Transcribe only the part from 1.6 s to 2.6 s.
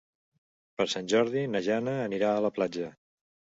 Jana anirà a la